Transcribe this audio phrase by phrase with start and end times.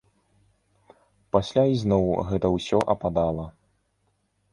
[1.35, 3.45] Пасля ізноў гэта ўсё ападала.